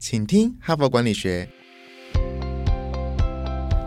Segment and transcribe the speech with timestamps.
[0.00, 1.48] 请听哈佛管理学。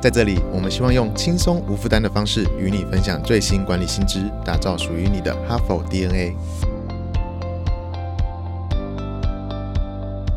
[0.02, 6.36] 在这里，我们希望用轻松无负担的方式与你分享最新管理新知，打造属于你的哈佛 DNA。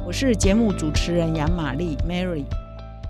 [0.07, 2.45] 我是节目主持人杨玛丽 Mary。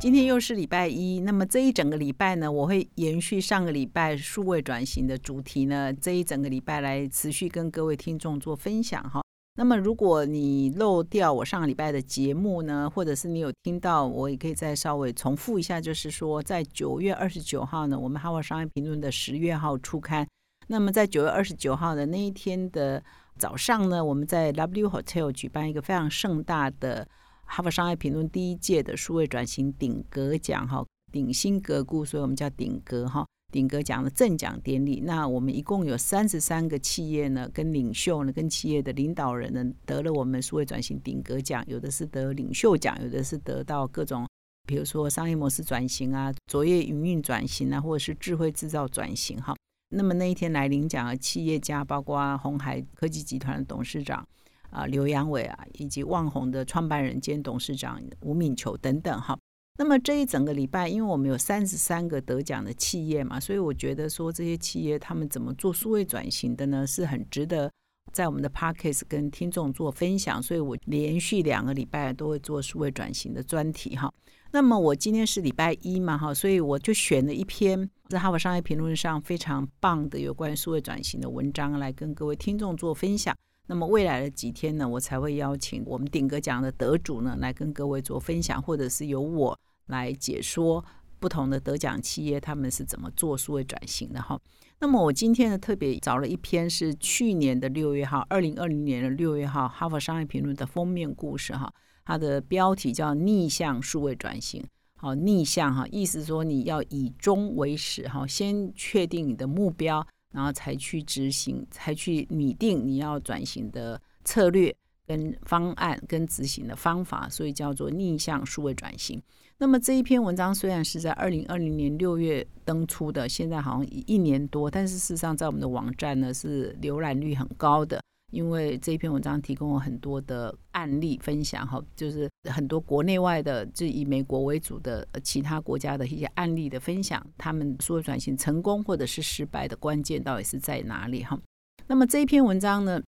[0.00, 9.23] 今天又是礼拜一，那么这一整个礼拜呢，我会延续上个礼拜数位转型的主题呢，这一整个礼拜来持续跟各位听众做分享哈。
[9.56, 20.26] 那么，如果你漏掉我上个礼拜的节目呢，或者是你有听到，我也可以再稍微重复一下，就是说，在九月二十九号呢，我们《哈佛商业评论》的十月号初刊。
[20.66, 23.00] 那么，在九月二十九号的那一天的
[23.38, 27.04] 早上呢，我们在 W Hotel 举办一个非常盛大的
[27.44, 33.24] 《哈佛商业评论》第一届的数位转型顶格奖哈，顶新格故，所以我们叫顶格哈。
[33.54, 44.26] 顶格奖的正奖典礼，那我们一共有三十三个企业呢，跟领袖呢，跟企业的领导人呢，得了我们数位转型顶格奖，有的是得领袖奖，有的是得到各种，
[44.66, 49.54] 比如说商业模式转型啊，卓越营运转型啊，或者是智慧制造转型哈。
[49.90, 54.26] 那么那一天来领奖的企业家，包括红海科技集团的董事长
[54.70, 59.38] 啊刘阳伟啊，以及旺宏的创办人兼董事长吴敏球等等哈。
[59.76, 67.68] 那么这一整个礼拜，因为我们有三十三个得奖的企业嘛，所以我觉得说这些企业他们怎么做数位转型的呢，是很值得
[68.12, 70.40] 在我们的 p a c k a g e 跟听众做分享。
[70.40, 74.12] 所以我连续两个礼拜都会做数位转型的专题哈。
[74.52, 83.36] 那么我今天是礼拜一嘛哈，所以我就选了一篇在哈佛商业评论上非常棒的有关于数位转型的文章来跟各位听众做分享。
[83.66, 89.58] 那么未来的几天呢，我才会邀请我们顶格奖的得主呢来跟各位做分享，或者是由我。
[89.88, 90.82] 来解说
[91.18, 94.40] 不同的得奖企业他们是怎么做数位转型的哈。
[94.80, 101.70] 那么我今天呢特别找了一篇是去年的六月号，二零二零年的六月号《哈佛商业评论》的封面故事哈。
[102.06, 104.64] 它的标题叫“逆向数位转型”。
[104.96, 114.74] 好，逆向哈，意思说你要以终为始哈，先确定你的目标，然后才去执行，才去拟定你要转型的策略、
[115.06, 119.22] 跟方案、跟执行的方法，所以叫做逆向数位转型。
[119.56, 128.02] 那么这一篇文章虽然是在二零二零年六月登出的，现在好像一年多，但是事实上在我们的网站呢是浏览率很高的，
[128.34, 141.38] 因为这一篇文章提供了很多的案例分享哈，就是很多国内外的，就以美国为主的其他国家的一些案例的分享，他们说转型成功或者是失败的关键到底是在哪里哈？
[141.86, 143.00] 那么这一篇文章呢，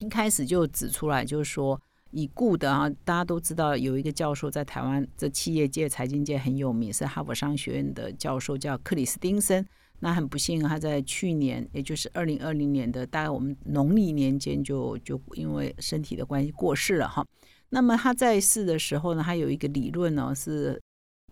[0.00, 1.80] 一开始就指出来，就是说。
[2.12, 9.66] 已故的啊，大家都知道有一个教授在台湾这企业界、财经界很有名，是哈佛商学院的教授，叫克里斯汀森。
[10.00, 17.26] 那很不幸，他在去年，也就是二零二零年的大概我们农历年间，就就因为身体的关系过世了哈。
[17.70, 20.80] 那么他在世的时候呢，他有一个理论呢，是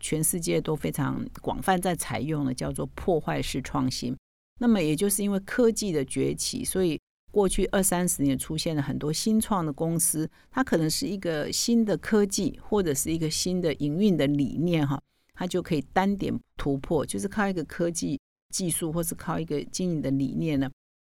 [0.01, 4.17] 全世界都非常广泛在采用的，叫做破坏式创新。
[4.61, 6.99] 那么也就是因为科技的崛起，所以。
[7.31, 18.21] 过去二三十年出现了很多新创的公司，它可能是一个新的科技，或者是一个新的营运的理念，哈，它就可以单点突破，就是靠一个科技
[18.55, 20.71] 技术，或是靠一个经营的理念呢，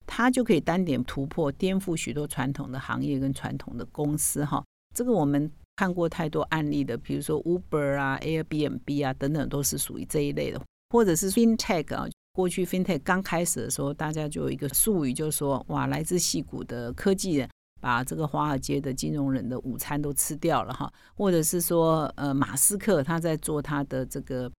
[0.07, 4.65] 它就可以单点突破，颠覆许多传统的行业跟传统的公司，哈。
[4.95, 10.59] 这个我们看过太多案例的，比如说 Uber 啊、Airbnb 啊等等，都是属于这一类的，
[10.89, 12.09] 或者是 FinTech 啊。
[12.33, 17.49] 过去 FinTech 刚开始的时候，大家就有一个术语，就是说，哇，来自戏谷的科技人
[17.81, 24.51] 把这个华尔街的金融人的午餐都吃掉了哈，或者是说，呃，马斯克他在做他的这个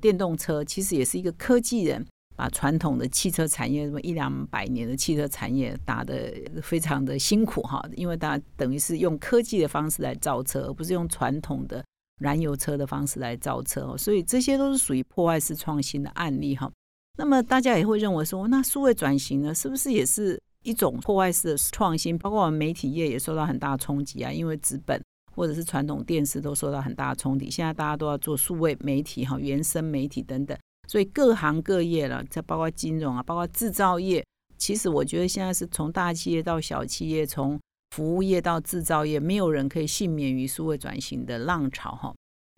[0.00, 2.04] 电动车，其实也是一个科技人
[2.40, 11.84] 把传统的汽车产业什么一两百年的汽车产业打得非常的辛苦哈，因为大家等于是用科技的方式来造车，而不是用传统的
[12.18, 16.72] 燃油车的方式来造车，所以这些都是属于破坏式创新的案例哈。
[17.18, 22.16] 那么大家也会认为说，那数位转型呢，是不是也是一种破坏式的创新？
[22.16, 24.98] 包括我们媒体业也受到很大冲击啊，因为纸本
[25.36, 27.50] 或者是传统电视都受到很大的冲击。
[27.50, 30.56] 现在大家都要做数位媒体哈，原生媒体等等，
[30.90, 34.26] 所以各行各业了，再包括金融啊，包括制造业，
[34.58, 37.56] 其实我觉得现在是从大企业到小企业，从
[37.90, 42.12] 服务业到制造业，没有人可以幸免于数位转型的浪潮哈。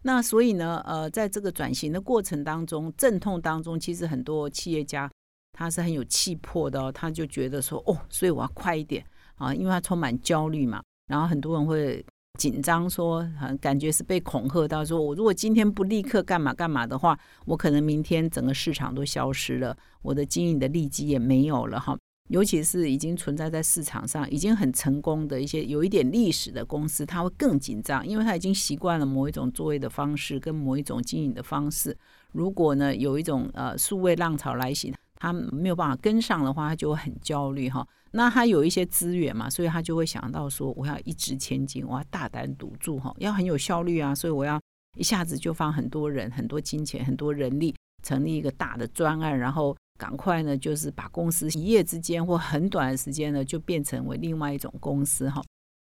[0.05, 5.11] 那所以呢，呃，在这个转型的过程当中，阵痛当中，其实很多企业家
[5.53, 10.83] 他是很有气魄的，他就觉得说，哦，所以我要快一点啊，因为他充满焦虑嘛。
[11.07, 12.03] 然后很多人会
[12.39, 13.25] 紧张，说，
[13.61, 21.97] 感觉是被恐吓到，说我如果今天不立刻干嘛干嘛的话，我可能明天整个市场都消失了，我的经营的利基也没有了哈。
[22.29, 31.95] 尤其是已经存在在市场上、已经很成功的一些有一点历史的公司，他会更紧张，因为他已经习惯了某一种作业的方式跟某一种经营的方式。
[32.33, 37.87] 如果呢有一种呃数位浪潮来袭，他没有办法跟上的话，他就会很焦虑哈。
[38.11, 44.61] 那他有一些资源嘛，所以他就会想到说，我要一掷千金，我要大胆赌注哈，要很有效率啊，所以我要
[44.99, 47.73] 一下子就放很多人、很多金钱、很多人力，
[48.03, 55.41] 成立一个大的专案，然后赶快呢，就是把公司一夜之间或很短的时间呢，就变成为另外一种公司哈。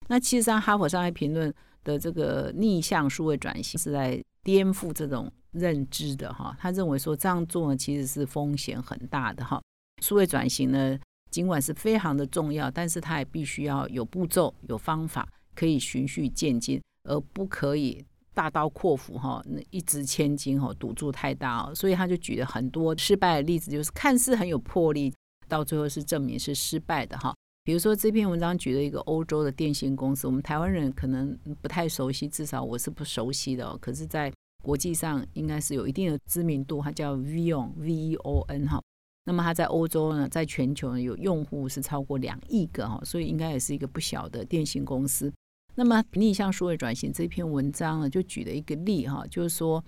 [0.08, 1.54] 那其实上，哈佛商业评论
[1.84, 5.32] 的这个逆向数位转型是在颠覆这种。
[5.52, 9.62] 认知的哈，他认为说这样做呢，其实是风险很大的哈。
[10.02, 10.98] 数位转型呢，
[11.32, 21.74] 尽管是非常的重要，但是它也必须要有步骤、有方法，可以循序渐进，而不可以大刀阔斧哈，那一掷千金哈，赌注太大哦。
[21.74, 25.12] 所以他就举了很多失败的例子，就是看似很有魄力，
[25.48, 27.34] 到最后是证明是失败的哈。
[27.64, 33.78] 比如说这篇文章举了一个欧洲的电信公司，我们台湾人可能不太熟悉，至少我是不熟悉的哦。
[33.82, 34.32] 可是，在
[34.68, 38.84] 国际上应该是有一定的知名度，它叫 Vion，V E O N 哈。
[39.24, 45.32] 那么它在欧洲呢，在全球呢有用户是超过两亿个哈，所以应该也是一个不小的电信公司。
[45.76, 49.82] 那么逆向数位转型这篇文章呢，就举了一个例哈，就是说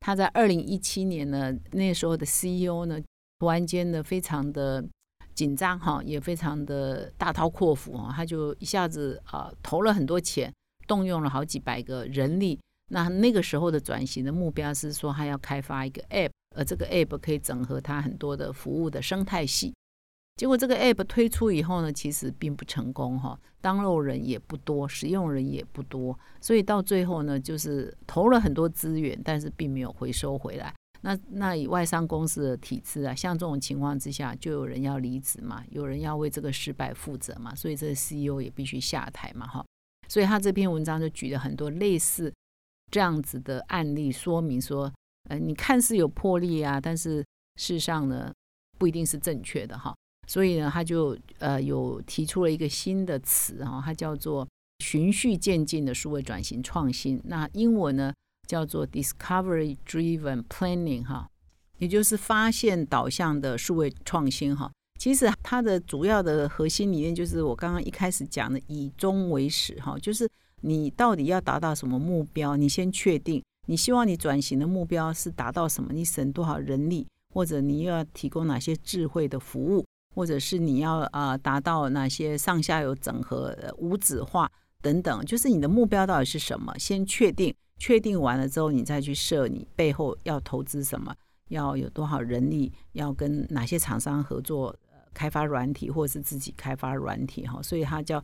[0.00, 3.00] 他在二零一七年呢，那时候的 CEO 呢，
[3.38, 4.84] 突然间呢非常的
[5.34, 10.52] 紧张哈，也非常的大刀阔斧啊，他就一下子啊投了很多钱，
[10.86, 12.58] 动用了好几百个人力。
[12.88, 19.74] 那那个时候的转型的目标是说，他要开发一个 App，而这个 App 可以整合他很多的服务的生态系。
[20.36, 30.72] 结果这个 App 推出以后呢，其实并不成功哈，当肉人也不多，使用人也不多，所以到最后呢，就是投了很多资源，但是并没有回收回来。
[31.00, 39.64] 那那以外商公司的体制啊，像这种情况之下，就有人要离职嘛，有人要为这个失败负责嘛，所以这个 CEO 也必须下台嘛哈。
[40.06, 42.32] 所以他这篇文章就举了很多类似。
[42.90, 44.92] 这样子的案例说明说，
[45.28, 47.18] 呃，你看似有魄力啊，但是
[47.56, 48.32] 事实上呢，
[48.78, 49.94] 不一定是正确的哈。
[50.28, 54.46] 所以呢，他就呃有提出了一个新的词哈，它叫做
[54.78, 57.20] 循序渐进的数位转型创新。
[57.24, 58.12] 那英文呢
[58.46, 61.28] 叫做 discovery driven planning 哈，
[61.78, 64.70] 也就是发现导向的数位创新哈。
[65.00, 70.28] 其实它的主要的核心理念就是我刚刚一开始讲的以终为始哈，就是。
[70.62, 72.56] 你到底要达到什么目标？
[72.56, 75.92] 你先确定，你希望你转型的目标是达到什么？
[75.92, 84.50] 你省多少人力，或者你又要提供哪些智慧的服务，或者是你要啊达到哪些上下游整合、无纸化
[84.80, 85.24] 等等？
[85.24, 86.76] 就是你的目标到底是什么？
[86.78, 91.14] 先确定，确定完了之后，你再去设你背后要投资什么，
[91.48, 94.74] 要有多少人力，要跟哪些厂商合作
[95.12, 97.62] 开发软体，或者是自己开发软体哈。
[97.62, 98.22] 所以它叫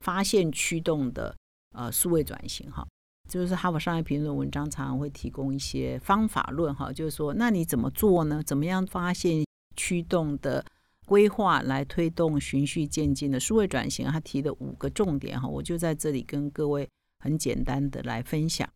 [0.00, 1.36] 发现驱动的。
[1.76, 2.82] 呃，数位转型哈，
[3.28, 8.42] 就是哈佛商业评论文章常常会提供一些方法论哈，就是说，那你怎么做呢？
[8.42, 9.44] 怎么样发现
[9.76, 10.64] 驱动的
[11.04, 14.06] 规划来推动循序渐进的数位转型？
[14.06, 16.88] 他提的五个重点哈，我就在这里跟各位
[17.22, 18.66] 很简单的来分享。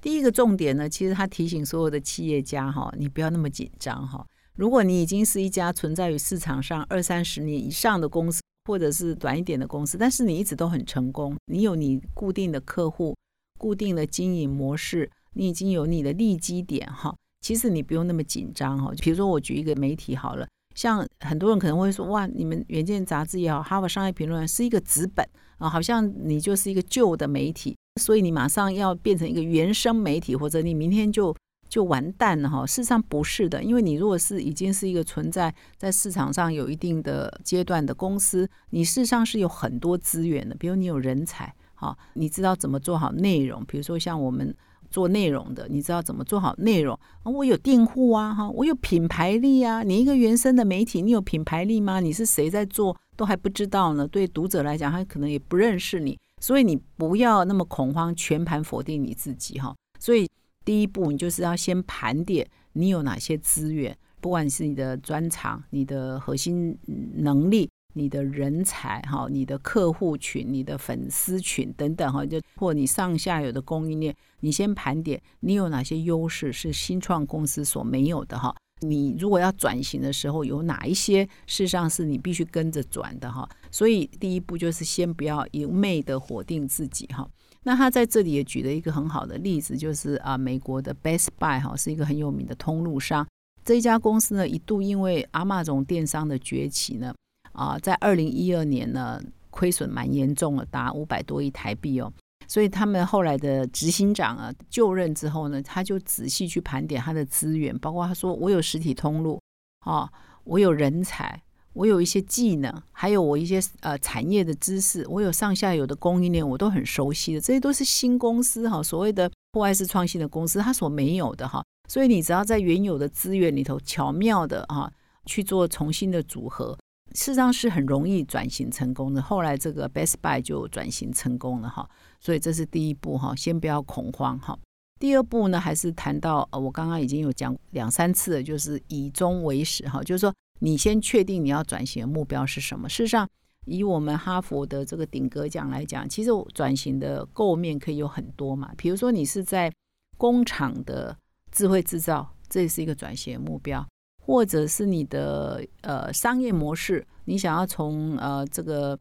[0.00, 4.24] 第一个重点呢，其实他提醒所有的企业家哈，你不要那么紧张哈。
[4.54, 8.40] 如果你已经是一家存在于市场上二三十年以上的公司。
[8.66, 13.14] 或者是短一点的公司，但是你一直都很成功，你有你固定的客户、
[13.58, 17.14] 固定的经营模式，你已经有你的利基点哈。
[17.40, 18.92] 其实你不用那么紧张哈。
[19.00, 25.24] 比如说我举一个媒体好了，像很多人可能会说，哇，你们《远见》杂志也好，《哈佛商业评论》是一个纸本
[25.58, 31.34] 啊，好像你就是一个旧的媒体，所以你马上要变成一个原生媒体，或者你明天就。
[31.68, 32.64] 就完蛋了哈！
[32.64, 44.54] 事实上不是的，因为你如果是已经是一个存在在市场上有一定的阶段的公司，你事实上是有很多资源的，比如你有人才，哈，你知道怎么做好内容，比如说像我们
[44.90, 49.82] 做内容的，你知道怎么做好内容，我有订户啊，哈，我有品牌力啊。
[49.82, 52.00] 你一个原生的媒体，你有品牌力吗？
[52.00, 54.06] 你是谁在做都还不知道呢？
[54.06, 59.74] 对读者来讲，他可能也不认识你，所以你不要那么恐慌，全盘否定你自己哈。
[59.98, 60.28] 所以。
[60.66, 66.76] 第一步，你就是要先盘点你有哪些资源，不管是你的专长、你的核心
[67.14, 78.52] 能力、你的人才、哈、你的客户群、你的粉丝群等等哈，就或你上下游的供应链，你先盘点你有哪些优势是新创公司所没有的哈。
[78.80, 83.48] 你如果要转型的时候，有哪一些事实上是你必须跟着转的哈。
[83.70, 87.26] 所以第一步就是先不要一昧的否定自己哈。
[87.66, 93.26] 那他在这里也举了一个很好的例子，就是啊，美国的 Best Buy 哈是一个很有名的通路商。
[93.64, 97.12] 这一家公司呢，一度因为阿玛总电商的崛起呢，
[97.50, 99.20] 啊，在二零一二年呢，
[99.50, 102.12] 亏损蛮严重的，达五百多亿台币哦。
[102.46, 109.40] 所以他们后来的执行长啊就任之后呢，他就仔细去盘点他的资源，包括他说我有实体通路
[109.80, 110.08] 啊，
[110.44, 111.42] 我有人才，
[111.76, 121.62] 我有一些技能，还有我一些呃产业的知识，我有上下游的供应链，我都很熟悉的，这些都是新公司哈，所谓的破坏式创新的公司，它所没有的哈。
[121.86, 124.90] 所以你只要在原有的资源里头巧妙的哈
[125.26, 126.76] 去做重新的组合。
[127.14, 129.20] 事实上是很容易转型成功的。
[129.20, 131.88] 后来这个 Best Buy 就转型成功了哈，
[132.20, 134.58] 所以这是第一步哈，先不要恐慌哈。
[134.98, 142.88] 第二步呢，还是谈到呃，我刚刚已经有讲两三次了，就是以终为始哈，就是说你先确定你要转型的目标是什么。
[142.88, 143.28] 事实上，
[143.66, 148.72] 以我们哈佛的这个顶格奖来讲，其实转型的构面可以有很多嘛。
[148.76, 149.72] 比如说你是在
[150.16, 151.16] 工厂的
[151.50, 153.86] 智慧制造，这也是一个转型目标。
[154.18, 158.98] 或者是你的呃商业模式，你想要从呃这个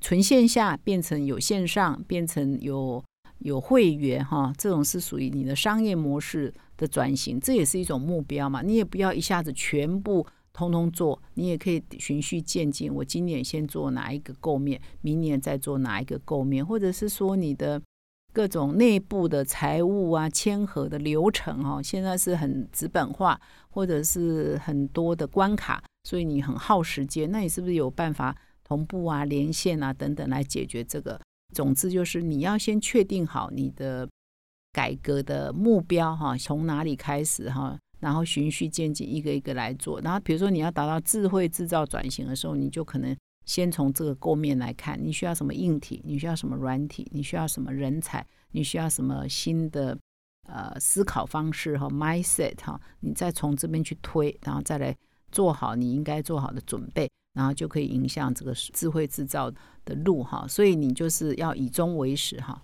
[0.00, 3.02] 纯线下变成有线上，变成有
[3.40, 8.62] 有会员哈，这种是属于你的商业模式的转型，这也是一种目标嘛。
[8.62, 10.24] 你也不要一下子全部
[10.58, 12.92] 通通做，你也可以循序渐进。
[12.92, 17.80] 我今年先做哪一个构面，明年再做哪一个构面，或者是说你的。
[18.30, 27.28] 各种内部的财务啊、签合的流程哦，现在是很资本化，或者是很多的关卡，所以你很耗时间。
[27.32, 31.18] 那你是不是有办法同步啊、连线啊等等来解决这个？
[31.54, 34.06] 总之就是你要先确定好你的
[34.72, 40.00] 改革的目标哈，从哪里开始哈，然后循序渐进，一个一个来做。
[40.00, 43.16] 然后比如说你要达到智慧制造转型的时候，你就可能。
[43.44, 46.02] 先从这个构面来看，你需要什么硬体？
[46.04, 47.08] 你需要什么软体？
[47.12, 48.22] 你需要什么人才？
[48.50, 49.96] 你需要什么新的
[50.46, 52.78] 呃思考方式和 mindset 哈？
[53.00, 54.94] 你再从这边去推，然后再来
[55.32, 59.50] 做好你应该做好的准备，然后就可以影响这个智慧制造
[59.86, 60.46] 的路哈。
[60.46, 62.62] 所以你就是要以终为始哈。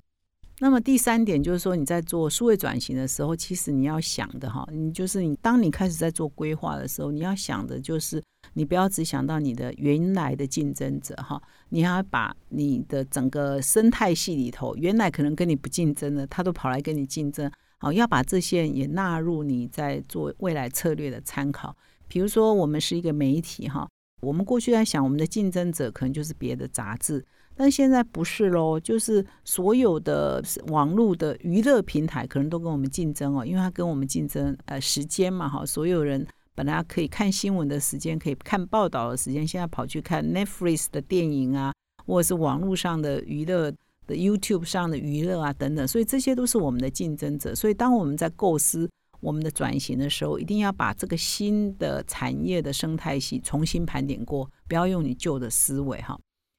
[0.61, 8.23] 那么第三点就是说，你在做数位转型的时候，其实你要想的哈，你就是你当你开始在做规划的时候，你要想的就是。
[8.53, 21.75] 你不要只想到你的原来的竞争者哈，你要把你的整个生态系里头，原来可能跟你不竞争的，他都跑来跟你竞争，好，要把这些也纳入你在做未来策略的参考。
[22.07, 23.89] 比如说，我们是一个媒体哈，
[24.21, 27.25] 我们过去在想我们的竞争者可能就是别的杂志，
[27.57, 36.27] 但现在不是喽，就是所有的网络的娱乐平台可能都跟我们竞争哦，因为它跟我们竞争呃时间嘛哈，所有人。
[36.57, 41.73] 本来可以看新闻的时间，可以看报道的时间，现在跑去看 Netflix 的电影啊，
[42.07, 43.73] 或者是网络上的娱乐
[44.07, 47.57] 的 YouTube 上的娱乐啊等等，所以这些都是我们的竞争者。
[47.57, 56.17] 所以当我们在构思我们的转型的时候，一定要把这个新的产业的生态系重新盘点过，不要用你旧的思维哈。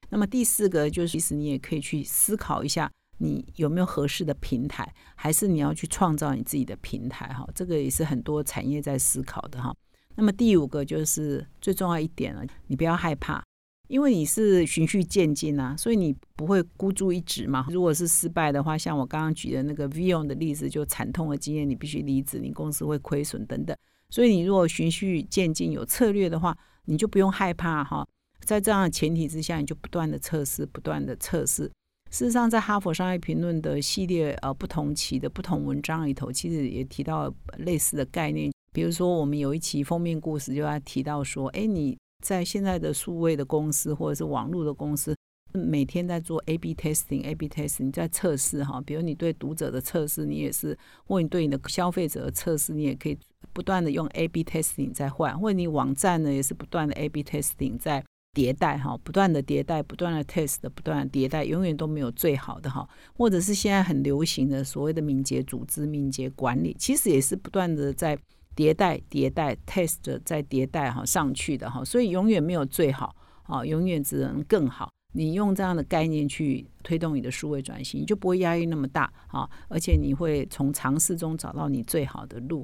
[0.09, 2.91] 那么第四个就是，其实你也可以去思考一下。
[3.19, 7.25] 你有没有合适的平台，还是你要去创造你自己的平台？
[7.27, 9.73] 哈，这个也是很多产业在思考的哈。
[10.15, 13.41] 那么第五个就是最重要一点了，你不要害怕，
[13.87, 17.65] 因为你是循序渐进啊，所以你不会孤注一掷嘛。
[17.69, 23.73] 如果是失败的话，像我刚刚举的那个 Vion 的例子，就惨痛的经验，你必须离职，你公司会亏损等等。
[24.09, 28.05] 所以你如果循序渐进有策略的话，你就不用害怕哈。
[28.45, 31.63] 在这样的前提之下，你就不断的测试，不断的测试。
[32.11, 38.51] 事实上，在《哈佛商业评论》的系列呃不同期的不同文章里头，其实也提到类似的概念。
[38.71, 45.13] 比如说，我们有一期封面故事就要提到说，哎，你在现在的数位的公司或者是网络的公司，
[45.51, 48.79] 每天在做 A/B testing，A/B testing 在测试哈。
[48.79, 53.17] 比如你对读者的测试，你也是，或你对你的消费者的测试，你也可以
[53.51, 58.03] 不断的用 A/B testing 在换，或者你网站呢也是不断的 A/B testing 在。
[58.35, 62.87] 迭代哈，不断的迭代，不断的 test，不断的迭代，永远都没有最好的哈。
[63.17, 68.17] 或者是现在很流行的所谓的敏捷组织、敏捷管理，其实也是不断的在
[68.53, 71.83] 迭代、迭代 test，在迭代哈上去的哈。
[71.85, 74.89] 所以永远没有最好啊，永远只能更好。
[75.13, 82.61] 你用这样的概念去推动你的数位转型，你就不会压力那么大啊，而且你会从尝试中找到你最好的路。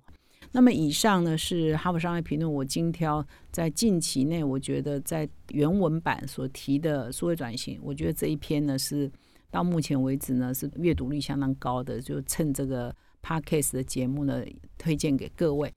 [0.54, 9.10] 那么以上呢是《哈佛商业评论》，我精挑在近期内，我觉得在原文版所提的数位转型，我觉得这一篇呢是
[9.50, 14.44] 到目前为止呢是阅读率相当高的，就趁这个 podcast 的节目呢
[14.78, 15.72] 推荐给各位。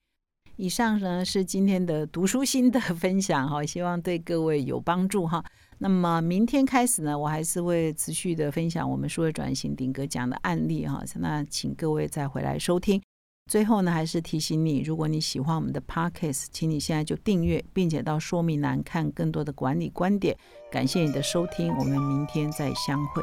[0.57, 5.45] 以上呢是今天的读书心得分享哈，希望对各位有帮助哈。
[5.79, 13.01] 那么明天开始呢，我还是会持续的分享我们数位转型顶格讲的案例哈，那请各位再回来收听。
[13.47, 20.35] 最后呢，还是提醒你，如果你喜欢我们的 Podcast，请你现在就订阅，并且到说明栏看更多的管理观点。
[20.73, 23.23] 感谢你的收听，我们明天再相会。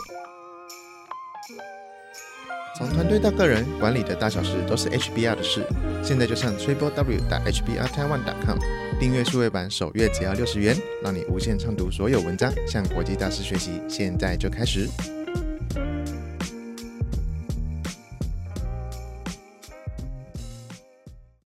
[2.78, 5.68] 从团队到个人，管理的大小事都是 HBR 的事。
[6.04, 8.60] 现在就上 triple w 打 HBR Taiwan com
[9.00, 13.82] 订阅数位版，首月只要六十元，让你无限畅读所有文章，向国际大师学习。
[13.90, 14.88] 现在就开始。